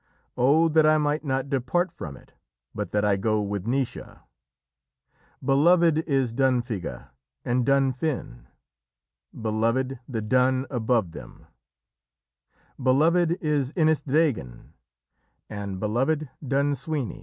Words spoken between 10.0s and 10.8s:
the Dun